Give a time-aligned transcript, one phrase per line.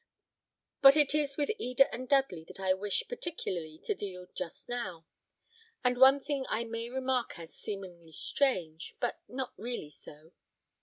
[0.81, 5.05] But it is with Eda and Dudley that I wish particularly to deal just now;
[5.83, 10.31] and one thing I may remark as seemingly strange, but not really so.